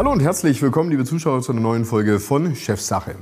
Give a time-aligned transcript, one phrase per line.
[0.00, 3.16] Hallo und herzlich willkommen, liebe Zuschauer, zu einer neuen Folge von Chefsache.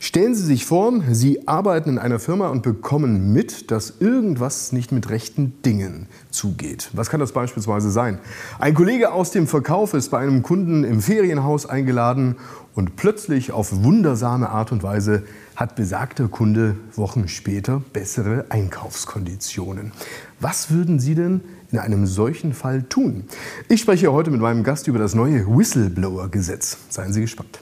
[0.00, 4.90] Stellen Sie sich vor, Sie arbeiten in einer Firma und bekommen mit, dass irgendwas nicht
[4.90, 6.90] mit rechten Dingen zugeht.
[6.94, 8.18] Was kann das beispielsweise sein?
[8.58, 12.34] Ein Kollege aus dem Verkauf ist bei einem Kunden im Ferienhaus eingeladen
[12.74, 15.22] und plötzlich auf wundersame Art und Weise
[15.54, 19.92] hat besagter Kunde Wochen später bessere Einkaufskonditionen.
[20.40, 21.40] Was würden Sie denn
[21.72, 23.24] in einem solchen Fall tun?
[23.68, 26.78] Ich spreche heute mit meinem Gast über das neue Whistleblower-Gesetz.
[26.88, 27.60] Seien Sie gespannt.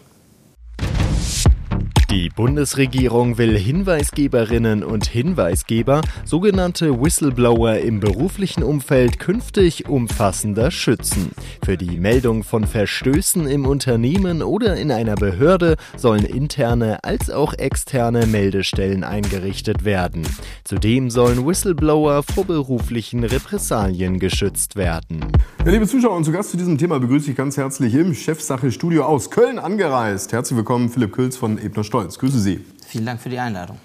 [2.15, 11.33] Die Bundesregierung will Hinweisgeberinnen und Hinweisgeber, sogenannte Whistleblower im beruflichen Umfeld, künftig umfassender schützen.
[11.65, 17.53] Für die Meldung von Verstößen im Unternehmen oder in einer Behörde sollen interne als auch
[17.55, 20.23] externe Meldestellen eingerichtet werden.
[20.63, 25.33] Zudem sollen Whistleblower vor beruflichen Repressalien geschützt werden.
[25.65, 29.05] Ja, liebe Zuschauer, und zu Gast zu diesem Thema begrüße ich ganz herzlich im Chefsache-Studio
[29.05, 30.33] aus Köln angereist.
[30.33, 32.04] Herzlich willkommen, Philipp Külz von Ebner Stolz.
[32.05, 32.19] Stolz.
[32.19, 32.65] Grüße Sie.
[32.87, 33.79] Vielen Dank für die Einladung.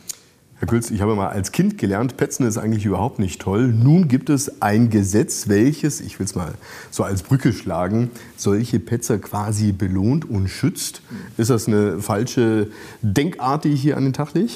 [0.59, 3.69] Herr Külz, ich habe mal als Kind gelernt, Petzen ist eigentlich überhaupt nicht toll.
[3.69, 6.53] Nun gibt es ein Gesetz, welches, ich will es mal
[6.91, 11.01] so als Brücke schlagen, solche Petzer quasi belohnt und schützt.
[11.37, 12.67] Ist das eine falsche
[13.01, 14.51] Denkart, die ich hier an den Tag lege?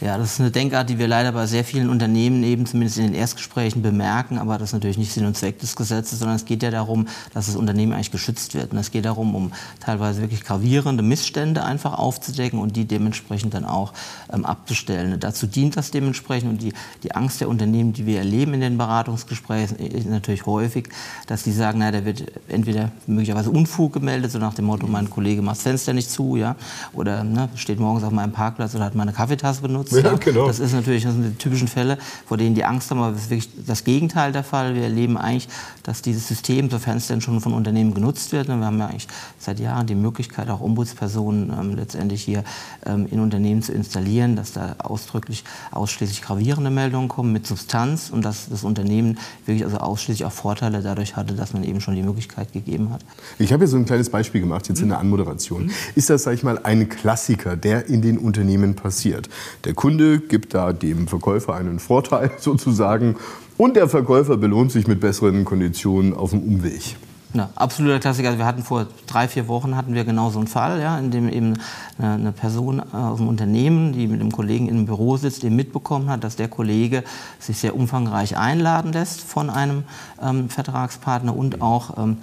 [0.00, 3.06] Ja, das ist eine Denkart, die wir leider bei sehr vielen Unternehmen eben zumindest in
[3.06, 4.38] den Erstgesprächen bemerken.
[4.38, 7.08] Aber das ist natürlich nicht Sinn und Zweck des Gesetzes, sondern es geht ja darum,
[7.34, 8.70] dass das Unternehmen eigentlich geschützt wird.
[8.70, 9.50] Und es geht darum, um
[9.80, 13.92] teilweise wirklich gravierende Missstände einfach aufzudecken und die dementsprechend dann auch
[14.32, 15.18] ähm, abzustellen.
[15.18, 16.50] Dazu dient das dementsprechend.
[16.50, 20.88] Und die, die Angst der Unternehmen, die wir erleben in den Beratungsgesprächen, ist natürlich häufig,
[21.26, 25.10] dass die sagen, na, da wird entweder möglicherweise Unfug gemeldet, so nach dem Motto, mein
[25.10, 26.56] Kollege macht das Fenster nicht zu, ja,
[26.92, 29.92] oder ne, steht morgens auf meinem Parkplatz oder hat meine Kaffeetasse benutzt.
[29.92, 30.14] Ja, ja.
[30.16, 30.46] Genau.
[30.46, 33.22] Das ist natürlich das sind die typischen Fälle, vor denen die Angst haben, aber das
[33.22, 34.74] ist wirklich das Gegenteil der Fall.
[34.74, 35.48] Wir erleben eigentlich,
[35.82, 38.86] dass dieses System, sofern es denn schon von Unternehmen genutzt wird, ne, wir haben ja
[38.86, 42.44] eigentlich seit Jahren die Möglichkeit, auch Ombudspersonen ähm, letztendlich hier
[42.86, 48.10] ähm, in Unternehmen zu installieren, dass da ausdrücklich wirklich ausschließlich gravierende Meldungen kommen mit Substanz
[48.10, 51.94] und dass das Unternehmen wirklich also ausschließlich auch Vorteile dadurch hatte, dass man eben schon
[51.94, 53.04] die Möglichkeit gegeben hat.
[53.38, 55.64] Ich habe hier so ein kleines Beispiel gemacht, jetzt in der Anmoderation.
[55.64, 55.70] Mhm.
[55.94, 59.28] Ist das, sage ich mal, ein Klassiker, der in den Unternehmen passiert?
[59.64, 63.16] Der Kunde gibt da dem Verkäufer einen Vorteil sozusagen
[63.56, 66.96] und der Verkäufer belohnt sich mit besseren Konditionen auf dem Umweg.
[67.34, 68.28] Ja, absoluter Klassiker.
[68.28, 71.10] Also wir hatten vor drei, vier Wochen hatten wir genau so einen Fall, ja, in
[71.10, 71.58] dem eben
[71.98, 76.08] eine, eine Person aus dem Unternehmen, die mit einem Kollegen im Büro sitzt, eben mitbekommen
[76.08, 77.04] hat, dass der Kollege
[77.38, 79.84] sich sehr umfangreich einladen lässt von einem
[80.22, 82.16] ähm, Vertragspartner und auch ähm,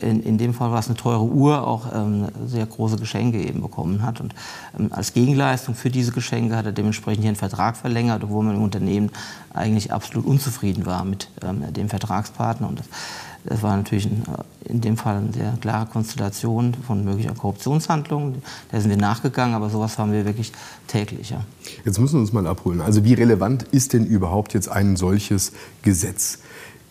[0.00, 3.60] in, in, dem Fall war es eine teure Uhr, auch ähm, sehr große Geschenke eben
[3.60, 4.20] bekommen hat.
[4.20, 4.34] Und
[4.78, 8.56] ähm, als Gegenleistung für diese Geschenke hat er dementsprechend hier einen Vertrag verlängert, obwohl man
[8.56, 9.10] im Unternehmen
[9.52, 12.68] eigentlich absolut unzufrieden war mit ähm, dem Vertragspartner.
[12.68, 12.86] Und das,
[13.44, 14.08] das war natürlich
[14.64, 18.42] in dem Fall eine sehr klare Konstellation von möglicher Korruptionshandlungen.
[18.70, 20.52] Da sind wir nachgegangen, aber sowas haben wir wirklich
[20.86, 21.30] täglich.
[21.30, 21.44] Ja.
[21.84, 22.80] Jetzt müssen wir uns mal abholen.
[22.80, 26.38] Also wie relevant ist denn überhaupt jetzt ein solches Gesetz?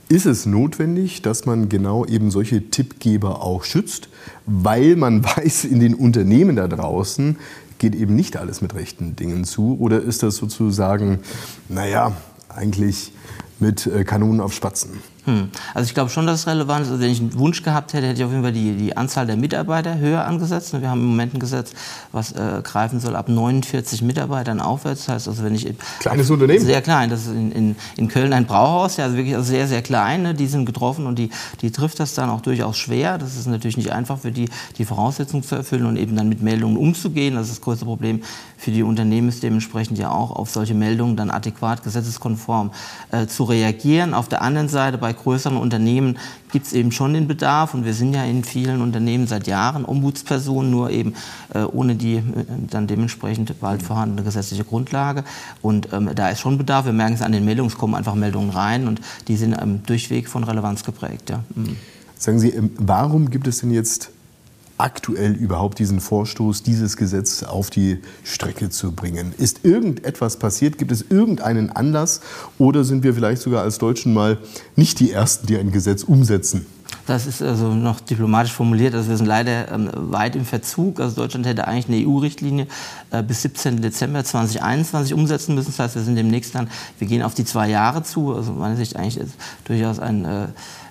[0.09, 4.09] Ist es notwendig, dass man genau eben solche Tippgeber auch schützt,
[4.45, 7.37] weil man weiß, in den Unternehmen da draußen
[7.77, 9.77] geht eben nicht alles mit rechten Dingen zu?
[9.79, 11.19] Oder ist das sozusagen,
[11.69, 12.11] naja,
[12.49, 13.13] eigentlich
[13.59, 14.99] mit äh, Kanonen auf Spatzen?
[15.25, 15.49] Hm.
[15.75, 16.91] Also ich glaube schon, dass es relevant ist.
[16.91, 19.27] Also wenn ich einen Wunsch gehabt hätte, hätte ich auf jeden Fall die, die Anzahl
[19.27, 20.73] der Mitarbeiter höher angesetzt.
[20.79, 21.73] Wir haben im Moment ein Gesetz,
[22.11, 25.05] was äh, greifen soll ab 49 Mitarbeitern aufwärts.
[25.05, 25.67] Das heißt also, wenn ich
[25.99, 27.11] kleines auf, Unternehmen sehr klein.
[27.11, 30.23] Das ist in, in, in Köln ein Brauhaus, ja, also wirklich also sehr sehr klein.
[30.23, 30.33] Ne?
[30.33, 31.29] Die sind getroffen und die
[31.61, 33.19] die trifft das dann auch durchaus schwer.
[33.19, 36.41] Das ist natürlich nicht einfach für die die Voraussetzungen zu erfüllen und eben dann mit
[36.41, 37.35] Meldungen umzugehen.
[37.35, 38.21] Das ist das größte Problem
[38.61, 42.69] für die Unternehmen ist dementsprechend ja auch auf solche Meldungen dann adäquat gesetzeskonform
[43.09, 44.13] äh, zu reagieren.
[44.13, 46.17] Auf der anderen Seite bei bei größeren Unternehmen
[46.51, 49.85] gibt es eben schon den Bedarf und wir sind ja in vielen Unternehmen seit Jahren
[49.85, 51.13] Ombudspersonen, nur eben
[51.53, 52.23] äh, ohne die äh,
[52.69, 55.23] dann dementsprechend bald vorhandene gesetzliche Grundlage.
[55.61, 56.85] Und ähm, da ist schon Bedarf.
[56.85, 59.83] Wir merken es an den Meldungen, es kommen einfach Meldungen rein und die sind ähm,
[59.85, 61.29] durchweg von Relevanz geprägt.
[61.29, 61.43] Ja.
[61.55, 61.77] Mhm.
[62.17, 64.11] Sagen Sie, ähm, warum gibt es denn jetzt
[64.81, 69.33] aktuell überhaupt diesen Vorstoß, dieses Gesetz auf die Strecke zu bringen?
[69.37, 70.77] Ist irgendetwas passiert?
[70.77, 72.21] Gibt es irgendeinen Anlass?
[72.57, 74.39] Oder sind wir vielleicht sogar als Deutschen mal
[74.75, 76.65] nicht die Ersten, die ein Gesetz umsetzen?
[77.07, 78.93] Das ist also noch diplomatisch formuliert.
[78.93, 80.99] Also wir sind leider ähm, weit im Verzug.
[80.99, 82.67] Also Deutschland hätte eigentlich eine EU-Richtlinie
[83.11, 83.81] äh, bis 17.
[83.81, 85.71] Dezember 2021 umsetzen müssen.
[85.71, 88.35] Das heißt, wir sind demnächst dann, wir gehen auf die zwei Jahre zu.
[88.35, 89.19] Also meiner Sicht eigentlich
[89.65, 90.47] durchaus ein äh,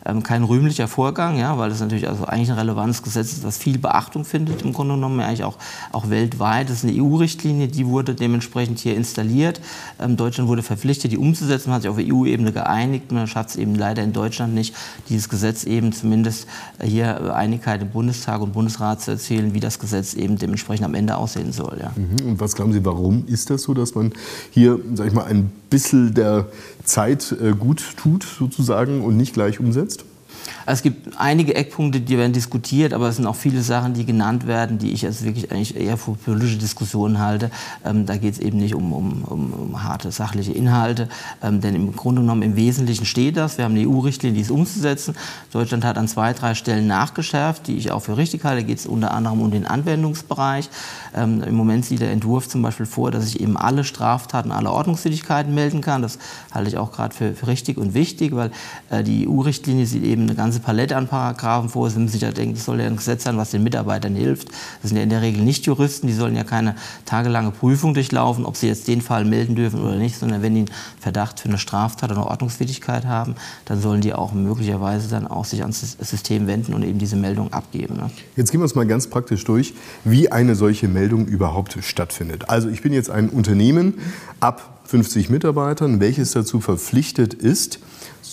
[0.07, 3.59] ähm, kein rühmlicher Vorgang, ja, weil das natürlich also eigentlich ein relevantes Gesetz ist, das
[3.59, 5.57] viel Beachtung findet im Grunde genommen, eigentlich auch,
[5.93, 6.71] auch weltweit.
[6.71, 9.61] Das ist eine EU-Richtlinie, die wurde dementsprechend hier installiert.
[10.01, 13.13] Ähm, Deutschland wurde verpflichtet, die umzusetzen, hat sich auf EU-Ebene geeinigt.
[13.13, 14.75] Man schafft es eben leider in Deutschland nicht,
[15.09, 16.47] dieses Gesetz eben zumindest
[16.83, 21.17] hier Einigkeit im Bundestag und Bundesrat zu erzielen, wie das Gesetz eben dementsprechend am Ende
[21.17, 21.79] aussehen soll.
[21.81, 21.93] Ja.
[21.97, 22.31] Mhm.
[22.31, 24.13] Und was glauben Sie, warum ist das so, dass man
[24.51, 26.47] hier, sag ich mal, ein bisschen der
[26.85, 30.05] Zeit äh, gut tut sozusagen und nicht gleich umsetzt?
[30.67, 34.05] Also es gibt einige Eckpunkte, die werden diskutiert, aber es sind auch viele Sachen, die
[34.05, 37.51] genannt werden, die ich jetzt wirklich eigentlich eher für politische Diskussionen halte.
[37.85, 41.09] Ähm, da geht es eben nicht um, um, um, um, harte sachliche Inhalte,
[41.43, 43.59] ähm, denn im Grunde genommen im Wesentlichen steht das.
[43.59, 45.17] Wir haben eine EU-Richtlinie, die ist umzusetzen.
[45.53, 48.63] Deutschland hat an zwei, drei Stellen nachgeschärft, die ich auch für richtig halte.
[48.63, 50.69] Da geht es unter anderem um den Anwendungsbereich.
[51.15, 54.71] Ähm, Im Moment sieht der Entwurf zum Beispiel vor, dass ich eben alle Straftaten, alle
[54.71, 56.03] Ordnungswidrigkeiten melden kann.
[56.03, 56.19] Das
[56.53, 58.51] halte ich auch gerade für, für, richtig und wichtig, weil
[58.91, 61.91] äh, die EU-Richtlinie sieht eben eine ganze Palette an Paragraphen vor.
[61.91, 64.49] Sie müssen sich ja denken, das soll ja ein Gesetz sein, was den Mitarbeitern hilft.
[64.81, 68.47] Das sind ja in der Regel nicht Juristen, die sollen ja keine tagelange Prüfung durchlaufen,
[68.47, 71.49] ob sie jetzt den Fall melden dürfen oder nicht, sondern wenn die einen Verdacht für
[71.49, 73.35] eine Straftat oder eine Ordnungswidrigkeit haben,
[73.65, 77.53] dann sollen die auch möglicherweise dann auch sich ans System wenden und eben diese Meldung
[77.53, 77.97] abgeben.
[77.97, 78.11] Ne?
[78.37, 79.75] Jetzt gehen wir es mal ganz praktisch durch,
[80.05, 82.49] wie eine solche Meldung überhaupt stattfindet.
[82.49, 83.95] Also ich bin jetzt ein Unternehmen
[84.39, 87.79] ab 50 Mitarbeitern, welches dazu verpflichtet ist,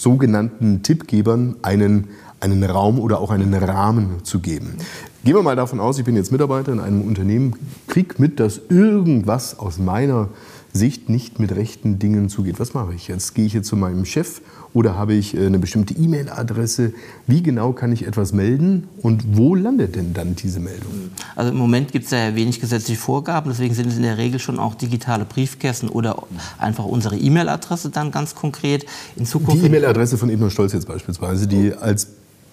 [0.01, 2.09] sogenannten Tippgebern einen,
[2.39, 4.75] einen Raum oder auch einen Rahmen zu geben.
[5.23, 7.55] Gehen wir mal davon aus, ich bin jetzt Mitarbeiter in einem Unternehmen,
[7.88, 10.29] kriege mit, dass irgendwas aus meiner
[10.77, 12.59] Sicht nicht mit rechten Dingen zugeht.
[12.59, 13.35] Was mache ich jetzt?
[13.35, 14.41] Gehe ich jetzt zu meinem Chef
[14.74, 16.94] oder habe ich äh, eine bestimmte E-Mail-Adresse?
[17.25, 21.12] Wie genau kann ich etwas melden und wo landet denn dann diese Meldung?
[21.35, 24.39] Also im Moment gibt es ja wenig gesetzliche Vorgaben, deswegen sind es in der Regel
[24.39, 26.24] schon auch digitale Briefkästen oder
[26.57, 28.85] einfach unsere E-Mail-Adresse dann ganz konkret.
[29.15, 32.07] In Zukunft die E-Mail-Adresse von Ebner Stolz jetzt beispielsweise, die als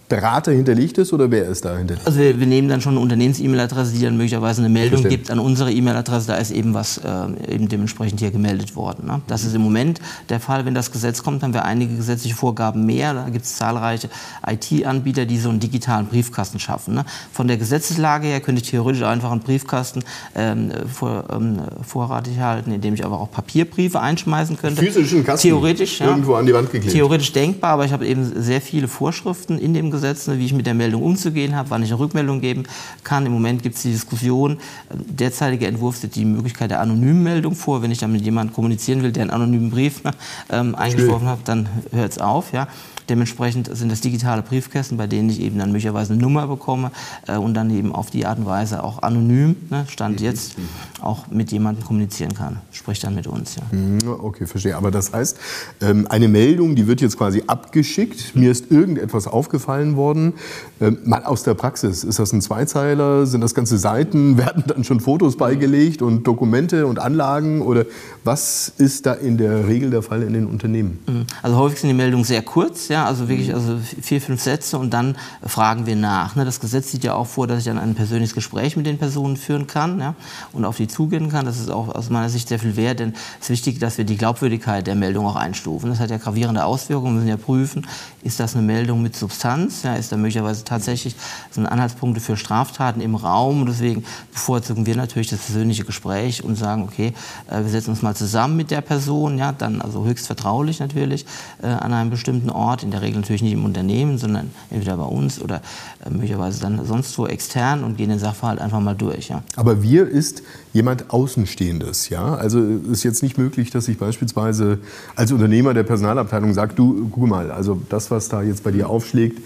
[0.09, 2.07] Berater hinterlegt ist oder wer ist da hinterlegt?
[2.07, 5.11] Also wir, wir nehmen dann schon eine Unternehmens-E-Mail-Adresse, die dann möglicherweise eine Meldung Verstehen.
[5.11, 6.27] gibt an unsere E-Mail-Adresse.
[6.27, 9.07] Da ist eben was äh, eben dementsprechend hier gemeldet worden.
[9.07, 9.23] Ne?
[9.27, 10.67] Das ist im Moment der Fall.
[10.67, 13.15] Wenn das Gesetz kommt, haben wir einige gesetzliche Vorgaben mehr.
[13.15, 14.11] Da gibt es zahlreiche
[14.47, 16.95] IT-Anbieter, die so einen digitalen Briefkasten schaffen.
[16.95, 17.07] Ne?
[17.33, 20.05] Von der Gesetzeslage her könnte ich theoretisch einfach einen Briefkasten
[20.35, 24.83] ähm, vor, ähm, vorratig halten, indem ich aber auch Papierbriefe einschmeißen könnte.
[24.83, 25.49] Physischen Kasten?
[25.49, 26.09] Theoretisch, ja.
[26.09, 26.93] Irgendwo an die Wand geklebt?
[26.93, 30.53] Theoretisch denkbar, aber ich habe eben sehr viele Vorschriften in dem Gesetz, ne, wie ich
[30.53, 32.65] mit der Meldung umzugehen habe, wann ich eine Rückmeldung geben
[33.03, 33.27] kann.
[33.27, 34.59] Im Moment gibt es die Diskussion.
[34.91, 37.83] Der derzeitige Entwurf sieht die Möglichkeit der anonymen Meldung vor.
[37.83, 40.13] Wenn ich dann mit jemandem kommunizieren will, der einen anonymen Brief ne,
[40.51, 42.53] ähm, eingeworfen hat, dann hört es auf.
[42.53, 42.69] Ja.
[43.09, 46.91] Dementsprechend sind das digitale Briefkästen, bei denen ich eben dann möglicherweise eine Nummer bekomme
[47.27, 50.27] äh, und dann eben auf die Art und Weise auch anonym, ne, Stand mhm.
[50.27, 50.57] jetzt,
[51.01, 52.59] auch mit jemandem kommunizieren kann.
[52.73, 53.57] Sprich dann mit uns.
[53.57, 53.63] Ja.
[53.71, 54.77] Mhm, okay, verstehe.
[54.77, 55.39] Aber das heißt,
[55.83, 58.35] ähm, eine Meldung, die wird jetzt quasi abgeschickt.
[58.35, 60.35] Mir ist irgendetwas aufgefallen worden.
[60.81, 62.05] Ähm, mal aus der Praxis.
[62.05, 63.27] Ist das ein Zweizeiler?
[63.27, 64.39] Sind das ganze Seiten?
[64.45, 67.61] Werden dann schon Fotos beigelegt und Dokumente und Anlagen?
[67.61, 67.85] Oder
[68.25, 71.01] was ist da in der Regel der Fall in den Unternehmen?
[71.07, 71.27] Mhm.
[71.43, 73.55] Also häufig sind die Meldungen sehr kurz ja, also wirklich mhm.
[73.55, 76.37] also vier, fünf Sätze und dann fragen wir nach.
[76.37, 76.45] Ne?
[76.45, 79.37] Das Gesetz sieht ja auch vor, dass ich dann ein persönliches Gespräch mit den Personen
[79.37, 80.15] führen kann ja,
[80.53, 81.47] und auf die zugehen kann.
[81.47, 84.05] Das ist auch aus meiner Sicht sehr viel wert, denn es ist wichtig, dass wir
[84.05, 85.91] die Glaubwürdigkeit der Meldung auch einstufen.
[85.91, 87.15] Das hat ja gravierende Auswirkungen.
[87.15, 87.87] Wir müssen ja prüfen,
[88.23, 89.83] ist das eine Meldung mit Substanz?
[89.83, 91.17] Ja, ist da möglicherweise tatsächlich
[91.51, 93.61] sind Anhaltspunkte für Straftaten im Raum?
[93.61, 97.13] Und deswegen bevorzugen wir natürlich das persönliche Gespräch und sagen, okay,
[97.51, 101.27] äh, wir setzen uns mal zusammen mit der Person, ja, dann also höchst vertraulich natürlich
[101.63, 105.05] äh, an einem bestimmten Ort, in der Regel natürlich nicht im Unternehmen, sondern entweder bei
[105.05, 105.63] uns oder
[106.05, 109.29] äh, möglicherweise dann sonst wo extern und gehen den Sachverhalt einfach mal durch.
[109.29, 109.43] Ja.
[109.57, 112.35] Aber wir ist jemand Außenstehendes, ja?
[112.35, 114.79] Also ist jetzt nicht möglich, dass ich beispielsweise
[115.17, 118.89] als Unternehmer der Personalabteilung sage, du, guck mal, also das, was da jetzt bei dir
[118.89, 119.41] aufschlägt,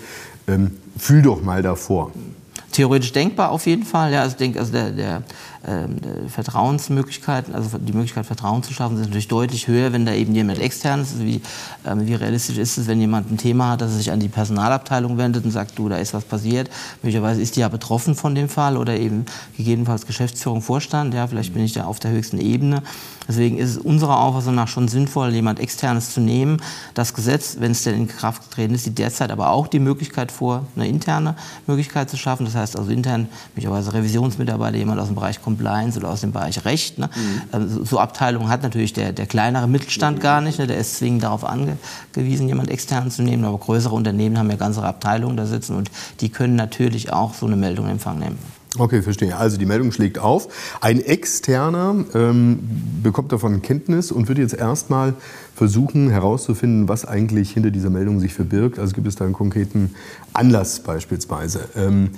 [0.46, 2.12] ähm, fühl doch mal davor.
[2.72, 4.12] Theoretisch denkbar auf jeden Fall.
[4.12, 5.22] Ja, also, denk, also der, der
[6.28, 10.60] Vertrauensmöglichkeiten, also die Möglichkeit, Vertrauen zu schaffen, sind natürlich deutlich höher, wenn da eben jemand
[10.60, 11.18] extern ist.
[11.18, 11.42] Wie,
[11.84, 14.28] ähm, wie realistisch ist es, wenn jemand ein Thema hat, dass er sich an die
[14.28, 16.70] Personalabteilung wendet und sagt, du, da ist was passiert.
[17.02, 21.12] Möglicherweise ist die ja betroffen von dem Fall oder eben gegebenenfalls Geschäftsführung, Vorstand.
[21.14, 22.82] Ja, vielleicht bin ich da auf der höchsten Ebene.
[23.28, 26.62] Deswegen ist es unserer Auffassung nach schon sinnvoll, jemand Externes zu nehmen.
[26.94, 30.32] Das Gesetz, wenn es denn in Kraft getreten ist, sieht derzeit aber auch die Möglichkeit
[30.32, 31.36] vor, eine interne
[31.66, 32.46] Möglichkeit zu schaffen.
[32.46, 36.64] Das heißt also intern möglicherweise Revisionsmitarbeiter, jemand aus dem Bereich Compliance oder aus dem Bereich
[36.66, 36.98] Recht.
[36.98, 37.08] Ne?
[37.14, 37.42] Mhm.
[37.54, 40.22] Ähm, so Abteilungen hat natürlich der, der kleinere Mittelstand mhm.
[40.22, 40.58] gar nicht.
[40.58, 40.66] Ne?
[40.66, 43.44] Der ist zwingend darauf angewiesen, jemand extern zu nehmen.
[43.44, 45.90] Aber größere Unternehmen haben ja ganze Abteilungen da sitzen und
[46.20, 48.38] die können natürlich auch so eine Meldung in Empfang nehmen.
[48.76, 49.34] Okay, verstehe.
[49.36, 50.48] Also die Meldung schlägt auf.
[50.82, 52.58] Ein Externer ähm,
[53.02, 55.14] bekommt davon Kenntnis und wird jetzt erstmal
[55.54, 58.78] versuchen herauszufinden, was eigentlich hinter dieser Meldung sich verbirgt.
[58.78, 59.94] Also gibt es da einen konkreten
[60.34, 61.60] Anlass beispielsweise.
[61.76, 62.10] Ähm,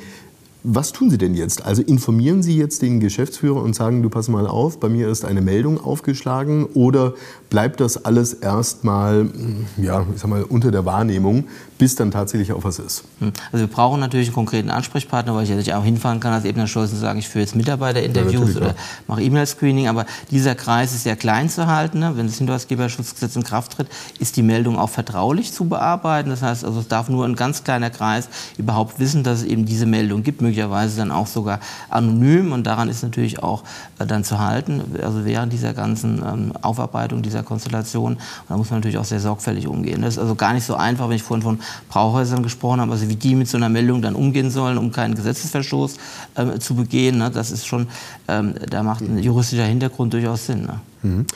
[0.63, 1.65] Was tun Sie denn jetzt?
[1.65, 5.25] Also informieren Sie jetzt den Geschäftsführer und sagen, du pass mal auf, bei mir ist
[5.25, 7.15] eine Meldung aufgeschlagen oder
[7.51, 11.45] bleibt das alles erstmal hm, ja, ich sag mal, unter der Wahrnehmung,
[11.79, 13.05] bis dann tatsächlich auch was ist?
[13.19, 13.33] Hm.
[13.53, 16.67] Also wir brauchen natürlich einen konkreten Ansprechpartner, weil ich ja auch hinfahren kann als Ebner
[16.67, 18.75] Stolz und sagen, ich führe jetzt Mitarbeiterinterviews ja, oder
[19.07, 21.99] mache E-Mail-Screening, aber dieser Kreis ist sehr klein zu halten.
[21.99, 22.13] Ne?
[22.17, 23.89] Wenn das Hinweisgeberschutzgesetz in Kraft tritt,
[24.19, 26.31] ist die Meldung auch vertraulich zu bearbeiten.
[26.31, 28.29] Das heißt, also es darf nur ein ganz kleiner Kreis
[28.59, 32.91] überhaupt wissen, dass es eben diese Meldung gibt möglicherweise dann auch sogar anonym und daran
[32.91, 33.65] ist natürlich auch
[33.99, 38.15] äh, dann zu halten, also während dieser ganzen ähm, Aufarbeitung dieser Konstellation.
[38.15, 40.03] Und da muss man natürlich auch sehr sorgfältig umgehen.
[40.03, 43.09] Das ist also gar nicht so einfach, wenn ich vorhin von Brauhäusern gesprochen habe, also
[43.09, 45.97] wie die mit so einer Meldung dann umgehen sollen, um keinen Gesetzesverstoß
[46.35, 47.19] äh, zu begehen.
[47.19, 47.31] Ne?
[47.31, 47.89] Das ist schon,
[48.29, 50.63] ähm, da macht ein juristischer Hintergrund durchaus Sinn.
[50.63, 50.81] Ne?
[51.03, 51.27] Mhm.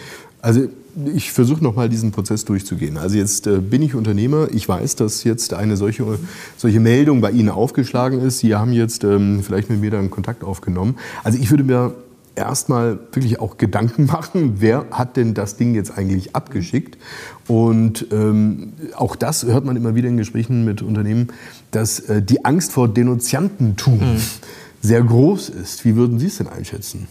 [0.40, 0.68] Also
[1.14, 2.99] ich versuche nochmal diesen Prozess durchzugehen.
[2.99, 4.49] Also jetzt äh, bin ich Unternehmer.
[4.52, 6.18] Ich weiß, dass jetzt eine solche,
[6.56, 8.38] solche Meldung bei Ihnen aufgeschlagen ist.
[8.38, 10.96] Sie haben jetzt ähm, vielleicht mit mir dann Kontakt aufgenommen.
[11.25, 11.94] Also ich würde mir
[12.36, 16.98] erstmal wirklich auch Gedanken machen, wer hat denn das Ding jetzt eigentlich abgeschickt?
[17.46, 21.28] Und ähm, auch das hört man immer wieder in Gesprächen mit Unternehmen,
[21.70, 24.20] dass äh, die Angst vor Denunziantentum mhm.
[24.80, 25.84] sehr groß ist.
[25.84, 27.08] Wie würden Sie es denn einschätzen?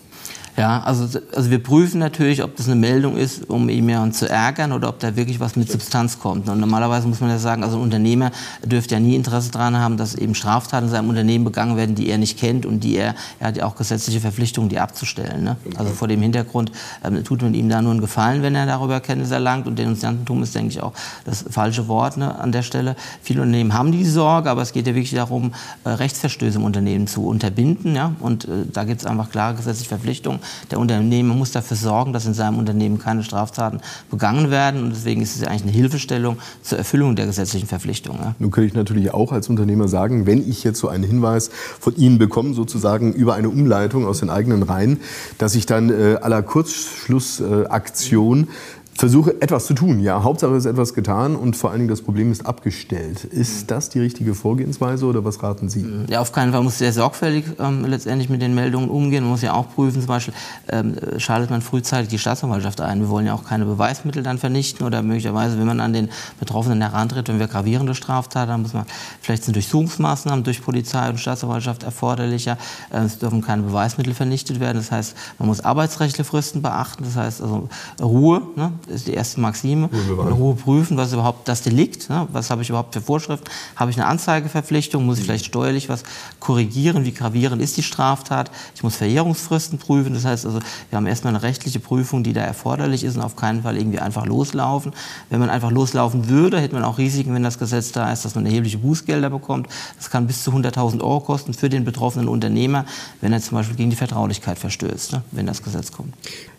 [0.55, 4.71] Ja, also, also wir prüfen natürlich, ob das eine Meldung ist, um jemanden zu ärgern
[4.71, 6.47] oder ob da wirklich was mit Substanz kommt.
[6.47, 8.31] Und normalerweise muss man ja sagen, also ein Unternehmer
[8.63, 12.07] dürfte ja nie Interesse daran haben, dass eben Straftaten in seinem Unternehmen begangen werden, die
[12.07, 15.43] er nicht kennt und die er, er hat ja auch gesetzliche Verpflichtungen, die abzustellen.
[15.43, 15.57] Ne?
[15.75, 16.71] Also vor dem Hintergrund
[17.03, 19.65] ähm, tut man ihm da nur einen Gefallen, wenn er darüber Kenntnis erlangt.
[19.65, 20.93] Und Denunziantentum ist, denke ich, auch
[21.25, 22.95] das falsche Wort ne, an der Stelle.
[23.23, 27.07] Viele Unternehmen haben die Sorge, aber es geht ja wirklich darum, äh, Rechtsverstöße im Unternehmen
[27.07, 27.95] zu unterbinden.
[27.95, 28.13] Ja?
[28.19, 30.42] Und äh, da gibt es einfach klare gesetzliche Verpflichtungen.
[30.71, 34.83] Der Unternehmer muss dafür sorgen, dass in seinem Unternehmen keine Straftaten begangen werden.
[34.83, 38.19] Und deswegen ist es eigentlich eine Hilfestellung zur Erfüllung der gesetzlichen Verpflichtungen.
[38.21, 38.35] Ja.
[38.39, 41.95] Nun könnte ich natürlich auch als Unternehmer sagen, wenn ich jetzt so einen Hinweis von
[41.95, 44.99] Ihnen bekomme, sozusagen über eine Umleitung aus den eigenen Reihen,
[45.37, 48.47] dass ich dann äh, aller Kurzschlussaktion
[48.95, 49.99] versuche etwas zu tun.
[49.99, 53.23] Ja, Hauptsache ist etwas getan und vor allen Dingen das Problem ist abgestellt.
[53.23, 55.85] Ist das die richtige Vorgehensweise oder was raten Sie?
[56.09, 59.23] Ja, auf keinen Fall muss sehr sorgfältig ähm, letztendlich mit den Meldungen umgehen.
[59.23, 60.33] Man muss ja auch prüfen, zum Beispiel
[60.69, 62.99] ähm, schaltet man frühzeitig die Staatsanwaltschaft ein.
[62.99, 66.09] Wir wollen ja auch keine Beweismittel dann vernichten oder möglicherweise, wenn man an den
[66.39, 68.85] Betroffenen herantritt, wenn wir gravierende Straftaten haben, muss man
[69.21, 72.57] vielleicht sind Durchsuchungsmaßnahmen durch Polizei und Staatsanwaltschaft erforderlicher.
[72.91, 74.77] Äh, es dürfen keine Beweismittel vernichtet werden.
[74.77, 77.03] Das heißt, man muss arbeitsrechtliche Fristen beachten.
[77.03, 77.69] Das heißt also
[78.01, 78.41] Ruhe.
[78.55, 78.71] Ne?
[78.87, 79.89] Ist die erste Maxime.
[79.91, 82.27] In Ruhe prüfen, was überhaupt das Delikt, ne?
[82.31, 86.03] was habe ich überhaupt für Vorschriften, habe ich eine Anzeigeverpflichtung, muss ich vielleicht steuerlich was
[86.39, 90.59] korrigieren, wie gravierend ist die Straftat, ich muss Verjährungsfristen prüfen, das heißt also,
[90.89, 93.99] wir haben erstmal eine rechtliche Prüfung, die da erforderlich ist und auf keinen Fall irgendwie
[93.99, 94.93] einfach loslaufen.
[95.29, 98.35] Wenn man einfach loslaufen würde, hätte man auch Risiken, wenn das Gesetz da ist, dass
[98.35, 99.67] man erhebliche Bußgelder bekommt.
[99.97, 102.85] Das kann bis zu 100.000 Euro kosten für den betroffenen Unternehmer,
[103.21, 105.23] wenn er zum Beispiel gegen die Vertraulichkeit verstößt, ne?
[105.31, 106.13] wenn das Gesetz kommt.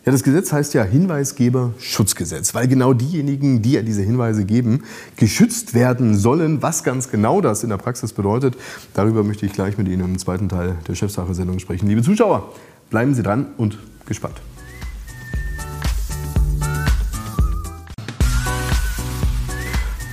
[0.05, 0.83] Ja, das Gesetz heißt ja
[2.15, 4.83] Hinweisgeber-Schutzgesetz, weil genau diejenigen, die ja diese Hinweise geben,
[5.17, 6.61] geschützt werden sollen.
[6.61, 8.55] Was ganz genau das in der Praxis bedeutet,
[8.93, 11.87] darüber möchte ich gleich mit Ihnen im zweiten Teil der Chefsache-Sendung sprechen.
[11.87, 12.53] Liebe Zuschauer,
[12.89, 14.41] bleiben Sie dran und gespannt.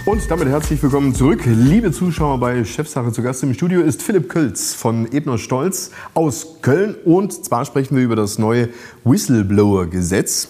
[0.04, 3.12] Und damit herzlich willkommen zurück, liebe Zuschauer bei Chefsache.
[3.12, 6.96] Zu Gast im Studio ist Philipp Kölz von Ebner Stolz aus Köln.
[7.04, 8.70] Und zwar sprechen wir über das neue
[9.04, 10.48] Whistleblower-Gesetz,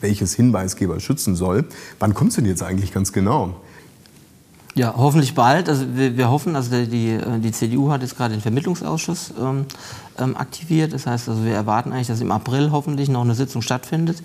[0.00, 1.64] welches Hinweisgeber schützen soll.
[1.98, 3.54] Wann kommt es denn jetzt eigentlich ganz genau?
[4.76, 5.70] Ja, hoffentlich bald.
[5.70, 9.64] Also wir, wir hoffen, also die, äh, die CDU hat jetzt gerade den Vermittlungsausschuss ähm,
[10.18, 10.92] ähm, aktiviert.
[10.92, 14.22] Das heißt, also wir erwarten eigentlich, dass im April hoffentlich noch eine Sitzung stattfindet.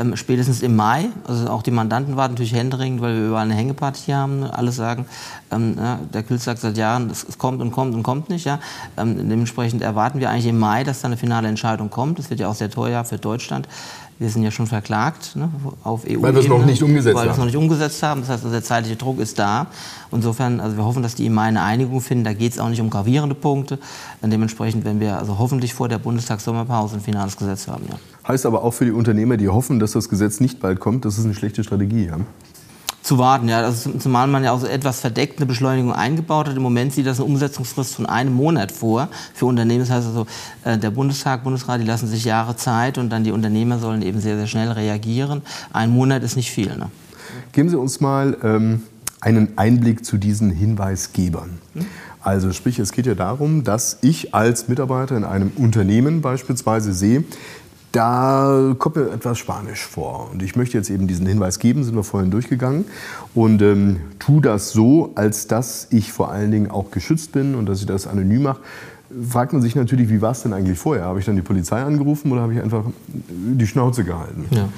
[0.00, 1.08] Ähm, spätestens im Mai.
[1.24, 4.42] Also auch die Mandanten warten natürlich händeringend, weil wir überall eine Hängepartie haben.
[4.42, 5.06] Alle sagen,
[5.52, 8.44] ähm, ja, der Kühl sagt seit Jahren, es, es, kommt und kommt und kommt nicht.
[8.44, 8.58] Ja?
[8.96, 12.18] Ähm, dementsprechend erwarten wir eigentlich im Mai, dass da eine finale Entscheidung kommt.
[12.18, 13.68] Das wird ja auch sehr teuer für Deutschland.
[14.18, 15.50] Wir sind ja schon verklagt ne,
[15.82, 16.22] auf EU.
[16.22, 17.26] Weil wir es noch nicht umgesetzt weil haben.
[17.26, 18.20] Weil wir es noch nicht umgesetzt haben.
[18.20, 19.66] Das heißt, also der zeitliche Druck ist da.
[20.12, 22.24] Insofern, also wir hoffen, dass die im Mai eine Einigung finden.
[22.24, 23.78] Da geht es auch nicht um gravierende Punkte.
[24.20, 27.84] Und dementsprechend, wenn wir also hoffentlich vor der Bundestagssommerpause ein finales Gesetz haben.
[27.88, 27.96] Ja.
[28.28, 31.18] Heißt aber auch für die Unternehmer, die hoffen, dass das Gesetz nicht bald kommt, das
[31.18, 32.06] ist eine schlechte Strategie.
[32.06, 32.18] Ja?
[33.12, 33.48] Zu warten.
[33.48, 33.60] Ja.
[33.60, 36.56] Also, zumal man ja auch so etwas verdeckt eine Beschleunigung eingebaut hat.
[36.56, 39.80] Im Moment sieht das eine Umsetzungsfrist von einem Monat vor für Unternehmen.
[39.80, 40.26] Das heißt also,
[40.64, 44.18] äh, der Bundestag, Bundesrat, die lassen sich Jahre Zeit und dann die Unternehmer sollen eben
[44.18, 45.42] sehr, sehr schnell reagieren.
[45.74, 46.74] Ein Monat ist nicht viel.
[46.74, 46.90] Ne?
[47.52, 48.82] Geben Sie uns mal ähm,
[49.20, 51.58] einen Einblick zu diesen Hinweisgebern.
[51.74, 51.86] Hm?
[52.22, 57.24] Also sprich, es geht ja darum, dass ich als Mitarbeiter in einem Unternehmen beispielsweise sehe,
[57.92, 60.30] da kommt mir etwas Spanisch vor.
[60.32, 62.86] Und ich möchte jetzt eben diesen Hinweis geben, sind wir vorhin durchgegangen.
[63.34, 67.66] Und ähm, tu das so, als dass ich vor allen Dingen auch geschützt bin und
[67.66, 68.60] dass ich das anonym mache.
[69.28, 71.04] fragt man sich natürlich, wie war es denn eigentlich vorher?
[71.04, 74.46] Habe ich dann die Polizei angerufen oder habe ich einfach die Schnauze gehalten?
[74.50, 74.68] Ja.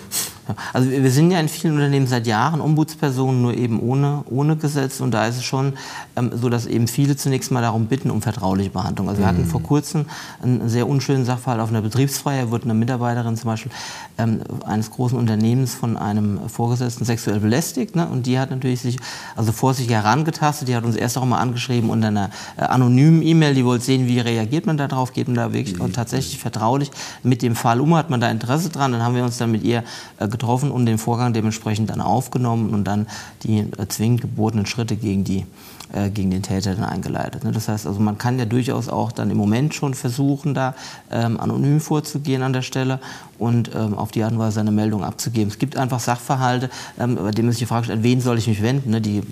[0.73, 5.01] Also wir sind ja in vielen Unternehmen seit Jahren Ombudspersonen, nur eben ohne, ohne Gesetz.
[5.01, 5.75] Und da ist es schon
[6.17, 9.09] ähm, so, dass eben viele zunächst mal darum bitten, um vertrauliche Behandlung.
[9.09, 9.47] Also wir hatten mhm.
[9.47, 10.07] vor kurzem
[10.43, 13.73] einen sehr unschönen Sachverhalt auf einer Betriebsfeier, wurde eine Mitarbeiterin zum Beispiel
[14.19, 17.97] ähm, eines großen Unternehmens von einem Vorgesetzten sexuell belästigt.
[17.97, 18.07] Ne?
[18.07, 18.99] Und die hat natürlich sich
[19.37, 20.69] also vorsichtig herangetastet.
[20.69, 23.55] Die hat uns erst auch mal angeschrieben unter einer äh, anonymen E-Mail.
[23.55, 25.93] Die wollte sehen, wie reagiert man darauf, geht man da wirklich mhm.
[25.93, 26.91] tatsächlich vertraulich
[27.23, 28.93] mit dem Fall um, hat man da Interesse dran.
[28.93, 29.85] Dann haben wir uns dann mit ihr
[30.19, 33.07] äh, getroffen und den Vorgang dementsprechend dann aufgenommen und dann
[33.45, 35.47] die äh, zwingend gebotenen Schritte gegen die
[35.93, 37.45] äh, gegen den Täter dann eingeleitet.
[37.45, 37.53] Ne?
[37.53, 40.75] Das heißt, also man kann ja durchaus auch dann im Moment schon versuchen, da
[41.11, 42.99] ähm, anonym vorzugehen an der Stelle
[43.39, 45.49] und ähm, auf die Art und Weise eine Meldung abzugeben.
[45.49, 48.39] Es gibt einfach Sachverhalte, ähm, bei denen man sich die Frage stellt, an wen soll
[48.39, 48.91] ich mich wenden?
[48.91, 49.01] Ne?
[49.01, 49.23] Die, äh,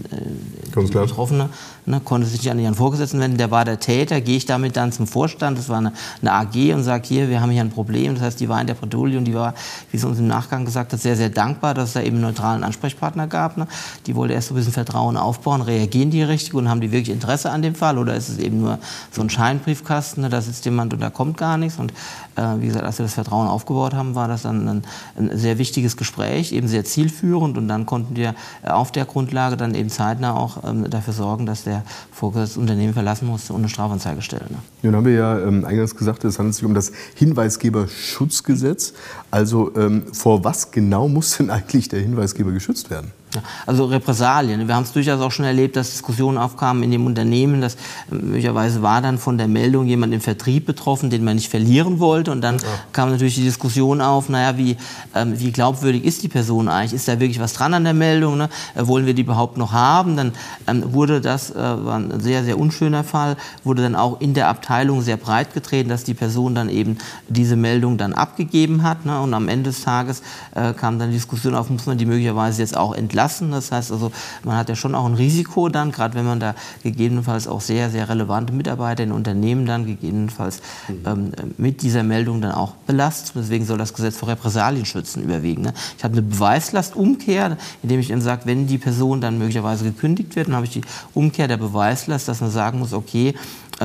[0.75, 1.50] die Betroffene
[1.87, 4.76] ne, konnte sich nicht an ihren Vorgesetzten wenden, der war der Täter, gehe ich damit
[4.76, 7.71] dann zum Vorstand, das war eine, eine AG und sage, hier, wir haben hier ein
[7.71, 8.14] Problem.
[8.14, 9.54] Das heißt, die war in der Bredouille und die war,
[9.90, 12.26] wie sie uns im Nachgang gesagt hat, sehr, sehr dankbar, dass es da eben einen
[12.26, 13.56] neutralen Ansprechpartner gab.
[13.56, 13.66] Ne?
[14.06, 17.14] Die wollte erst so ein bisschen Vertrauen aufbauen, reagieren die richtig und haben die wirklich
[17.14, 18.78] Interesse an dem Fall oder ist es eben nur
[19.11, 20.28] so ein Scheinbriefkasten, ne?
[20.28, 21.92] da sitzt jemand und da kommt gar nichts und
[22.37, 24.83] äh, wie gesagt, als wir das Vertrauen aufgebaut haben, war das dann ein,
[25.17, 27.57] ein, sehr wichtiges Gespräch, eben sehr zielführend.
[27.57, 31.47] Und dann konnten wir äh, auf der Grundlage dann eben zeitnah auch ähm, dafür sorgen,
[31.47, 34.47] dass der Vorgesetzte das Unternehmen verlassen musste und eine Strafanzeige stellen.
[34.51, 34.59] Ne?
[34.83, 38.95] Nun haben wir ja ähm, eingangs gesagt, es handelt sich um das Hinweisgeberschutzgesetz.
[39.31, 43.13] Also ähm, vor was genau muss denn eigentlich der Hinweisgeber geschützt werden?
[43.67, 44.67] Also Repressalien.
[44.67, 48.15] Wir haben es durchaus auch schon erlebt, dass Diskussionen aufkamen in dem Unternehmen, dass äh,
[48.15, 52.31] möglicherweise war dann von der Meldung jemand im Vertrieb betroffen, den man nicht verlieren wollte.
[52.31, 52.65] Und dann ja.
[52.93, 54.77] kam natürlich die Diskussion auf, naja, wie,
[55.15, 56.93] ähm, wie glaubwürdig ist die Person eigentlich?
[56.93, 58.37] Ist da wirklich was dran an der Meldung?
[58.37, 58.49] Ne?
[58.75, 60.17] Äh, wollen wir die überhaupt noch haben?
[60.17, 60.33] Dann
[60.67, 64.49] ähm, wurde das, äh, war ein sehr, sehr unschöner Fall, wurde dann auch in der
[64.49, 66.99] Abteilung sehr breit getreten, dass die Person dann eben
[67.29, 69.07] diese Meldung dann abgegeben hat.
[69.07, 69.21] Ne?
[69.21, 70.23] Und am Ende des Tages
[70.55, 73.22] äh, kam dann die Diskussion auf, muss man die möglicherweise jetzt auch entlassen?
[73.23, 73.50] Entlassen.
[73.50, 74.12] Das heißt also,
[74.45, 77.91] man hat ja schon auch ein Risiko dann, gerade wenn man da gegebenenfalls auch sehr,
[77.91, 81.06] sehr relevante Mitarbeiter in Unternehmen dann gegebenenfalls mhm.
[81.06, 83.37] ähm, mit dieser Meldung dann auch belastet.
[83.37, 85.63] Deswegen soll das Gesetz vor Repressalien schützen überwiegen.
[85.63, 85.75] Ne?
[85.97, 90.49] Ich habe eine Beweislastumkehr, indem ich dann sage, wenn die Person dann möglicherweise gekündigt wird,
[90.49, 90.82] dann habe ich die
[91.15, 93.35] Umkehr der Beweislast, dass man sagen muss, okay,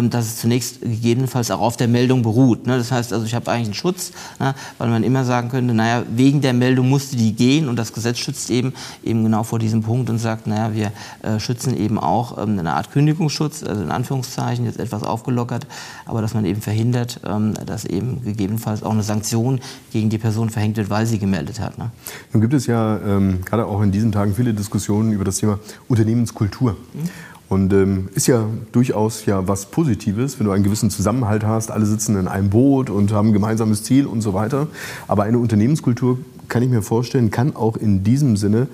[0.03, 2.67] dass es zunächst gegebenenfalls auch auf der Meldung beruht.
[2.67, 2.77] Ne?
[2.77, 4.53] Das heißt also, ich habe eigentlich einen Schutz, ne?
[4.77, 8.19] weil man immer sagen könnte, naja, wegen der Meldung musste die gehen und das Gesetz
[8.19, 10.91] schützt eben, eben genau vor diesem Punkt und sagt, naja, wir
[11.23, 15.67] äh, schützen eben auch ähm, eine Art Kündigungsschutz, also in Anführungszeichen jetzt etwas aufgelockert,
[16.05, 19.59] aber dass man eben verhindert, ähm, dass eben gegebenenfalls auch eine Sanktion
[19.91, 21.77] gegen die Person verhängt wird, weil sie gemeldet hat.
[21.77, 21.91] Ne?
[22.33, 25.59] Nun gibt es ja ähm, gerade auch in diesen Tagen viele Diskussionen über das Thema
[25.87, 26.77] Unternehmenskultur.
[26.93, 27.09] Mhm.
[27.49, 31.85] Und ähm, ist ja durchaus ja was Positives, wenn du einen gewissen Zusammenhalt hast, alle
[31.85, 34.67] sitzen in einem Boot und haben ein gemeinsames Ziel und so weiter.
[35.07, 38.67] Aber eine Unternehmenskultur, kann ich mir vorstellen, kann auch in diesem Sinne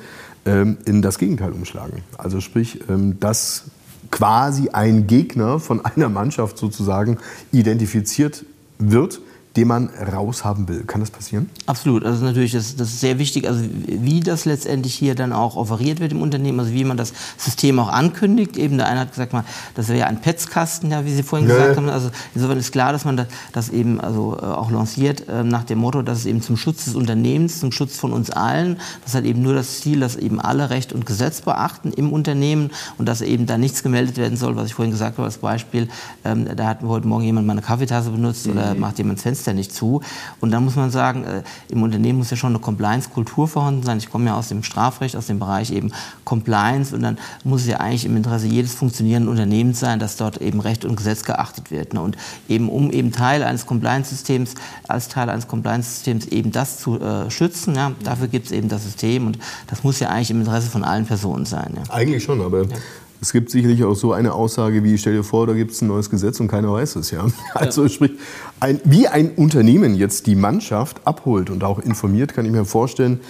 [0.45, 2.01] ähm, in das Gegenteil umschlagen.
[2.17, 3.65] Also sprich, ähm, dass
[4.11, 7.17] quasi ein Gegner von einer Mannschaft sozusagen
[7.51, 8.45] identifiziert
[8.79, 9.21] wird,
[9.55, 10.83] den man raushaben will.
[10.83, 11.49] Kann das passieren?
[11.67, 12.03] Absolut.
[12.05, 15.99] Also natürlich, das, das ist sehr wichtig, also wie das letztendlich hier dann auch offeriert
[15.99, 18.57] wird im Unternehmen, also wie man das System auch ankündigt.
[18.57, 19.43] Eben der eine hat gesagt, mal,
[19.75, 21.55] das wäre ja ein Petzkasten, ja, wie Sie vorhin ja.
[21.55, 21.87] gesagt haben.
[21.89, 25.63] Also insofern ist klar, dass man das, das eben also äh, auch lanciert äh, nach
[25.63, 29.13] dem Motto, dass es eben zum Schutz des Unternehmens, zum Schutz von uns allen, das
[29.13, 33.07] hat eben nur das Ziel, dass eben alle Recht und Gesetz beachten im Unternehmen und
[33.07, 35.89] dass eben da nichts gemeldet werden soll, was ich vorhin gesagt habe als Beispiel.
[36.25, 38.53] Ähm, da hat heute Morgen jemand mal eine Kaffeetasse benutzt mhm.
[38.53, 40.01] oder macht jemand das Fenster ja nicht zu.
[40.39, 43.97] Und dann muss man sagen, äh, im Unternehmen muss ja schon eine Compliance-Kultur vorhanden sein.
[43.97, 45.91] Ich komme ja aus dem Strafrecht, aus dem Bereich eben
[46.23, 50.37] Compliance und dann muss es ja eigentlich im Interesse jedes funktionierenden Unternehmens sein, dass dort
[50.37, 51.93] eben Recht und Gesetz geachtet wird.
[51.93, 52.01] Ne?
[52.01, 54.55] Und eben um eben Teil eines Compliance-Systems,
[54.87, 58.83] als Teil eines Compliance-Systems eben das zu äh, schützen, ja, dafür gibt es eben das
[58.83, 61.73] System und das muss ja eigentlich im Interesse von allen Personen sein.
[61.75, 61.93] Ja.
[61.93, 62.77] Eigentlich schon, aber ja.
[63.23, 65.87] Es gibt sicherlich auch so eine Aussage wie, stell dir vor, da gibt es ein
[65.87, 67.09] neues Gesetz und keiner weiß es.
[67.09, 67.25] Ja?
[67.53, 67.89] Also ja.
[67.89, 68.11] sprich,
[68.59, 73.21] ein, wie ein Unternehmen jetzt die Mannschaft abholt und auch informiert, kann ich mir vorstellen,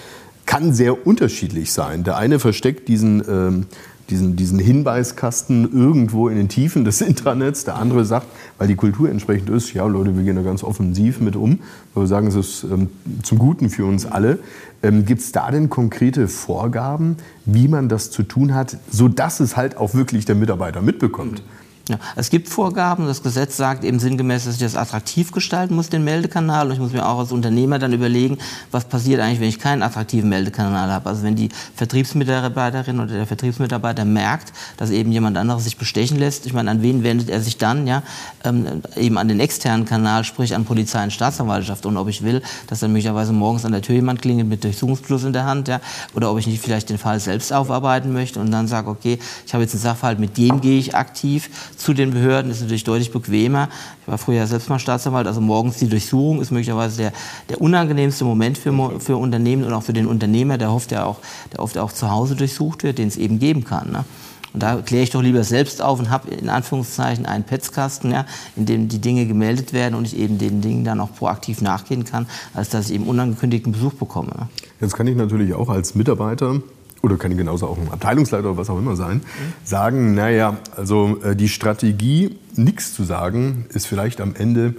[0.48, 2.04] kann sehr unterschiedlich sein.
[2.04, 3.66] Der eine versteckt diesen ähm,
[4.10, 7.64] diesen, diesen Hinweiskasten irgendwo in den Tiefen des Intranets.
[7.64, 11.20] Der andere sagt, weil die Kultur entsprechend ist, ja Leute, wir gehen da ganz offensiv
[11.20, 11.60] mit um,
[11.94, 12.90] weil wir sagen, es ist ähm,
[13.24, 14.40] zum Guten für uns alle.
[14.82, 19.56] Ähm, Gibt es da denn konkrete Vorgaben, wie man das zu tun hat, sodass es
[19.56, 21.42] halt auch wirklich der Mitarbeiter mitbekommt?
[21.90, 23.08] Ja, es gibt Vorgaben.
[23.08, 26.68] Das Gesetz sagt eben sinngemäß, dass ich das attraktiv gestalten muss, den Meldekanal.
[26.68, 28.38] Und ich muss mir auch als Unternehmer dann überlegen,
[28.72, 31.10] was passiert eigentlich, wenn ich keinen attraktiven Meldekanal habe.
[31.10, 36.46] Also wenn die Vertriebsmitarbeiterin oder der Vertriebsmitarbeiter merkt, dass eben jemand anderes sich bestechen lässt.
[36.46, 37.86] Ich meine, an wen wendet er sich dann?
[37.86, 38.04] Ja,
[38.46, 41.86] ähm, eben an den externen Kanal, sprich an Polizei und Staatsanwaltschaft.
[41.86, 45.26] Und ob ich will, dass dann möglicherweise morgens an der Tür jemand klingelt mit Durchsuchungsschluss
[45.26, 45.82] in der Hand, ja,
[46.14, 49.54] oder ob ich nicht vielleicht den Fall selbst aufarbeiten möchte und dann sage, okay, ich
[49.54, 53.12] habe jetzt einen Sachverhalt, mit dem gehe ich aktiv zu den Behörden ist natürlich deutlich
[53.12, 53.70] bequemer.
[54.02, 57.14] Ich war früher selbst mal Staatsanwalt, also morgens die Durchsuchung ist möglicherweise der,
[57.50, 61.20] der unangenehmste Moment für, für Unternehmen und auch für den Unternehmer, der hofft ja auch,
[61.52, 63.92] der oft auch zu Hause durchsucht wird, den es eben geben kann.
[63.92, 64.06] Ne?
[64.54, 68.26] Und da kläre ich doch lieber selbst auf und habe in Anführungszeichen einen Petzkasten, ja,
[68.56, 72.06] in dem die Dinge gemeldet werden und ich eben den Dingen dann auch proaktiv nachgehen
[72.06, 74.30] kann, als dass ich eben unangekündigten Besuch bekomme.
[74.38, 74.48] Ne?
[74.80, 76.62] Jetzt kann ich natürlich auch als Mitarbeiter
[77.04, 79.22] oder kann genauso auch ein Abteilungsleiter oder was auch immer sein,
[79.66, 84.74] sagen, naja, also äh, die Strategie, nichts zu sagen, ist vielleicht am Ende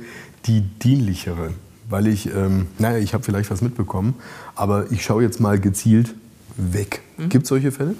[0.47, 1.51] die dienlichere.
[1.91, 4.15] Weil ich, ähm, naja, ich habe vielleicht was mitbekommen,
[4.55, 6.15] aber ich schaue jetzt mal gezielt
[6.57, 7.03] weg.
[7.19, 7.29] Mhm.
[7.29, 7.95] Gibt es solche Fälle?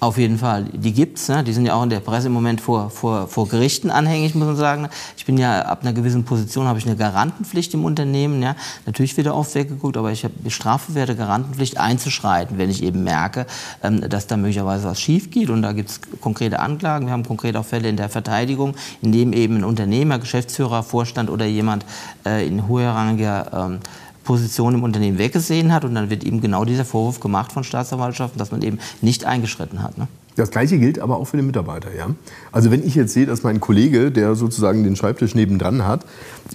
[0.00, 0.64] Auf jeden Fall.
[0.72, 1.28] Die gibt's.
[1.28, 1.44] Ne?
[1.44, 4.46] Die sind ja auch in der Presse im Moment vor, vor, vor Gerichten anhängig, muss
[4.46, 4.88] man sagen.
[5.18, 8.42] Ich bin ja ab einer gewissen Position, habe ich eine Garantenpflicht im Unternehmen.
[8.42, 8.56] Ja?
[8.86, 13.44] Natürlich wird da oft weggeguckt, aber ich habe strafbewährte Garantenpflicht einzuschreiten, wenn ich eben merke,
[13.82, 15.50] ähm, dass da möglicherweise was schief geht.
[15.50, 17.04] Und da gibt's konkrete Anklagen.
[17.04, 21.28] Wir haben konkret auch Fälle in der Verteidigung, in dem eben ein Unternehmer, Geschäftsführer, Vorstand
[21.28, 21.84] oder jemand
[22.24, 23.80] äh, in hoherrangiger ähm,
[24.24, 28.38] Position im Unternehmen weggesehen hat und dann wird ihm genau dieser Vorwurf gemacht von Staatsanwaltschaften,
[28.38, 29.98] dass man eben nicht eingeschritten hat.
[29.98, 30.08] Ne?
[30.36, 31.94] Das Gleiche gilt aber auch für den Mitarbeiter.
[31.94, 32.06] Ja?
[32.52, 36.06] Also wenn ich jetzt sehe, dass mein Kollege, der sozusagen den Schreibtisch nebendran hat,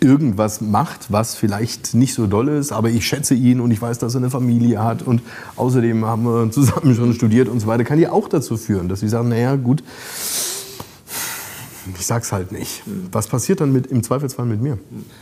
[0.02, 4.00] irgendwas macht, was vielleicht nicht so doll ist, aber ich schätze ihn und ich weiß,
[4.00, 5.22] dass er eine Familie hat und
[5.56, 9.02] außerdem haben wir zusammen schon studiert und so weiter, kann ja auch dazu führen, dass
[9.02, 9.84] sie sagen, naja gut,
[11.98, 12.84] ich sag's halt nicht.
[13.12, 14.78] Was passiert dann mit, im Zweifelsfall mit mir?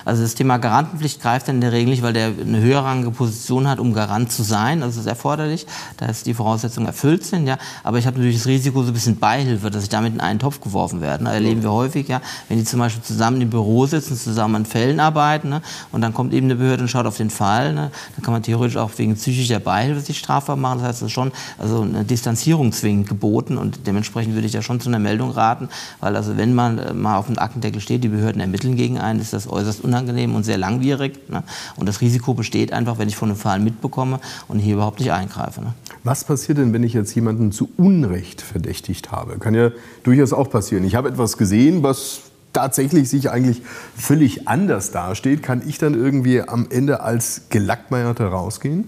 [0.05, 3.67] Also das Thema Garantenpflicht greift dann in der Regel nicht, weil der eine höherrangige Position
[3.67, 4.83] hat, um Garant zu sein.
[4.83, 7.47] Also das ist erforderlich, dass die Voraussetzungen erfüllt sind.
[7.47, 7.57] Ja.
[7.83, 10.39] Aber ich habe natürlich das Risiko so ein bisschen Beihilfe, dass ich damit in einen
[10.39, 11.23] Topf geworfen werde.
[11.23, 14.65] Das erleben wir häufig, ja, wenn die zum Beispiel zusammen im Büro sitzen, zusammen an
[14.65, 17.73] Fällen arbeiten ne, und dann kommt eben eine Behörde und schaut auf den Fall.
[17.73, 20.79] Ne, dann kann man theoretisch auch wegen psychischer Beihilfe sich strafbar machen.
[20.79, 24.61] Das heißt, es ist schon also eine Distanzierung zwingend geboten und dementsprechend würde ich ja
[24.61, 27.81] schon zu einer Meldung raten, weil also wenn wenn man äh, mal auf dem Aktendeckel
[27.81, 31.29] steht, die Behörden ermitteln gegen einen, ist das äußerst unangenehm und sehr langwierig.
[31.29, 31.43] Ne?
[31.75, 35.11] Und das Risiko besteht einfach, wenn ich von einem Fall mitbekomme und hier überhaupt nicht
[35.11, 35.61] eingreife.
[35.61, 35.73] Ne?
[36.03, 39.39] Was passiert denn, wenn ich jetzt jemanden zu Unrecht verdächtigt habe?
[39.39, 39.71] Kann ja
[40.03, 40.83] durchaus auch passieren.
[40.83, 42.21] Ich habe etwas gesehen, was
[42.53, 43.63] tatsächlich sich eigentlich
[43.95, 45.41] völlig anders dasteht.
[45.41, 48.87] Kann ich dann irgendwie am Ende als Gelackmeierter rausgehen?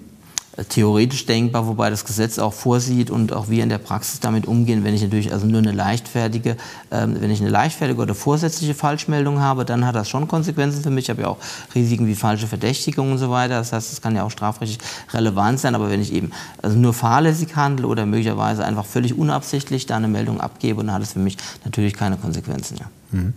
[0.63, 4.83] Theoretisch denkbar, wobei das Gesetz auch vorsieht und auch wir in der Praxis damit umgehen,
[4.83, 6.55] wenn ich natürlich also nur eine leichtfertige,
[6.91, 10.89] ähm, wenn ich eine leichtfertige oder vorsätzliche Falschmeldung habe, dann hat das schon Konsequenzen für
[10.89, 11.05] mich.
[11.05, 11.37] Ich habe ja auch
[11.73, 13.55] Risiken wie falsche Verdächtigung und so weiter.
[13.55, 14.79] Das heißt, es kann ja auch strafrechtlich
[15.13, 15.75] relevant sein.
[15.75, 20.07] Aber wenn ich eben also nur fahrlässig handle oder möglicherweise einfach völlig unabsichtlich da eine
[20.07, 22.77] Meldung abgebe, dann hat es für mich natürlich keine Konsequenzen.
[22.77, 22.85] Ja.
[23.11, 23.33] Mhm.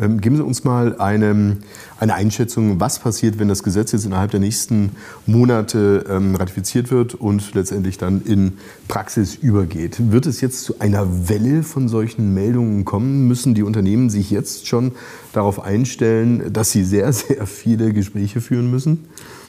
[0.00, 1.56] Ähm, geben Sie uns mal eine,
[1.98, 4.92] eine, Einschätzung, was passiert, wenn das Gesetz jetzt innerhalb der nächsten
[5.26, 10.12] Monate ähm, ratifiziert wird und letztendlich dann in Praxis übergeht.
[10.12, 13.26] Wird es jetzt zu einer Welle von solchen Meldungen kommen?
[13.26, 14.92] Müssen die Unternehmen sich jetzt schon
[15.32, 19.06] darauf einstellen, dass sie sehr, sehr viele Gespräche führen müssen?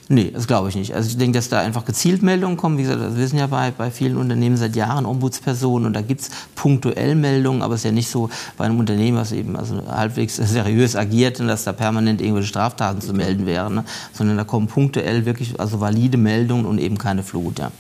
[0.10, 0.96] Nee, das glaube ich nicht.
[0.96, 2.78] Also ich denke, dass da einfach gezielt Meldungen kommen.
[2.78, 6.22] Wie gesagt, das wissen ja bei, bei vielen Unternehmen seit Jahren Ombudspersonen und da gibt
[6.22, 9.86] es punktuell Meldungen, aber es ist ja nicht so bei einem Unternehmen, was eben also
[9.86, 13.84] halbwegs seriös agiert, dass da permanent irgendwelche Straftaten zu melden wären, ne?
[14.14, 17.60] sondern da kommen punktuell wirklich also valide Meldungen und eben keine Flut.
[17.60, 17.72] Ja.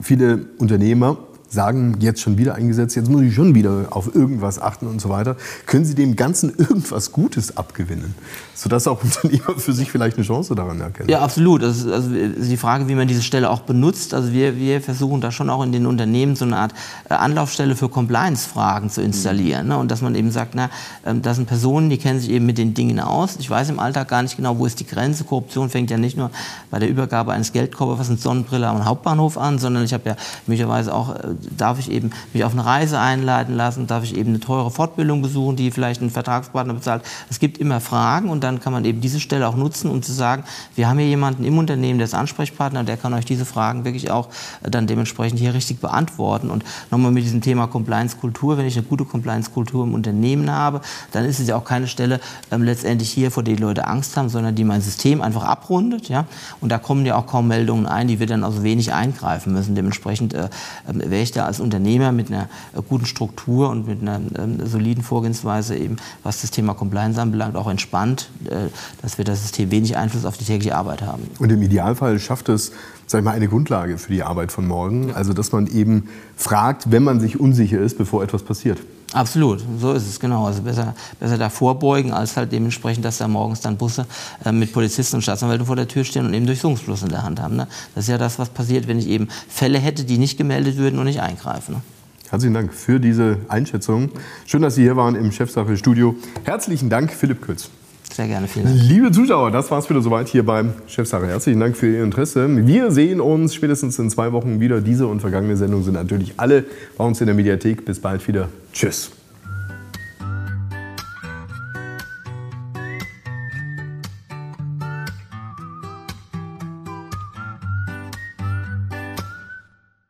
[0.00, 1.16] Viele Unternehmer
[1.50, 5.08] sagen, jetzt schon wieder eingesetzt, jetzt muss ich schon wieder auf irgendwas achten und so
[5.08, 5.36] weiter.
[5.66, 8.14] Können Sie dem Ganzen irgendwas Gutes abgewinnen,
[8.54, 11.08] sodass auch Unternehmer für sich vielleicht eine Chance daran erkennen?
[11.08, 11.62] Ja, absolut.
[11.62, 14.12] Das ist also die Frage, wie man diese Stelle auch benutzt.
[14.12, 16.74] Also wir, wir versuchen da schon auch in den Unternehmen so eine Art
[17.08, 19.68] äh, Anlaufstelle für Compliance-Fragen zu installieren.
[19.68, 19.78] Ne?
[19.78, 20.68] Und dass man eben sagt, na,
[21.06, 23.36] ähm, das sind Personen, die kennen sich eben mit den Dingen aus.
[23.38, 25.24] Ich weiß im Alltag gar nicht genau, wo ist die Grenze.
[25.24, 26.30] Korruption fängt ja nicht nur
[26.70, 30.92] bei der Übergabe eines Geldkoffers und Sonnenbrille am Hauptbahnhof an, sondern ich habe ja möglicherweise
[30.92, 34.40] auch äh, darf ich eben mich auf eine Reise einleiten lassen, darf ich eben eine
[34.40, 37.02] teure Fortbildung besuchen, die vielleicht ein Vertragspartner bezahlt.
[37.28, 40.12] Es gibt immer Fragen und dann kann man eben diese Stelle auch nutzen, um zu
[40.12, 43.84] sagen, wir haben hier jemanden im Unternehmen, der ist Ansprechpartner, der kann euch diese Fragen
[43.84, 44.28] wirklich auch
[44.62, 46.50] äh, dann dementsprechend hier richtig beantworten.
[46.50, 50.80] Und nochmal mit diesem Thema Compliance-Kultur, wenn ich eine gute Compliance-Kultur im Unternehmen habe,
[51.12, 52.20] dann ist es ja auch keine Stelle
[52.50, 56.08] ähm, letztendlich hier, vor der die Leute Angst haben, sondern die mein System einfach abrundet.
[56.08, 56.24] Ja?
[56.60, 59.74] Und da kommen ja auch kaum Meldungen ein, die wir dann also wenig eingreifen müssen.
[59.74, 60.44] Dementsprechend äh,
[60.86, 64.66] äh wäre ich da als Unternehmer mit einer äh, guten Struktur und mit einer ähm,
[64.66, 68.68] soliden Vorgehensweise eben, was das Thema Compliance anbelangt, auch entspannt, äh,
[69.02, 71.22] dass wir das System wenig Einfluss auf die tägliche Arbeit haben.
[71.38, 72.72] Und im Idealfall schafft es,
[73.06, 75.12] sag ich mal, eine Grundlage für die Arbeit von morgen.
[75.12, 78.78] Also dass man eben fragt, wenn man sich unsicher ist, bevor etwas passiert.
[79.12, 80.46] Absolut, so ist es, genau.
[80.46, 84.06] Also besser, besser da vorbeugen, als halt dementsprechend, dass da morgens dann Busse
[84.44, 87.40] äh, mit Polizisten und Staatsanwälten vor der Tür stehen und eben Durchsuchungsschluss in der Hand
[87.40, 87.56] haben.
[87.56, 87.66] Ne?
[87.94, 90.98] Das ist ja das, was passiert, wenn ich eben Fälle hätte, die nicht gemeldet würden
[90.98, 91.76] und nicht eingreifen.
[91.76, 91.80] Ne?
[92.28, 94.10] Herzlichen Dank für diese Einschätzung.
[94.44, 96.14] Schön, dass Sie hier waren im Chefsache-Studio.
[96.44, 97.70] Herzlichen Dank, Philipp Kürz.
[98.12, 98.78] Sehr gerne, vielen Dank.
[98.82, 101.26] Liebe Zuschauer, das war es wieder soweit hier beim Chefsache.
[101.26, 102.66] Herzlichen Dank für Ihr Interesse.
[102.66, 104.80] Wir sehen uns spätestens in zwei Wochen wieder.
[104.80, 106.64] Diese und vergangene Sendungen sind natürlich alle
[106.96, 107.84] bei uns in der Mediathek.
[107.84, 108.48] Bis bald wieder.
[108.72, 109.12] Tschüss.